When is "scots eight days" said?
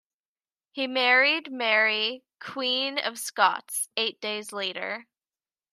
3.19-4.51